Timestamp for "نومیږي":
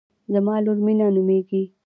1.15-1.61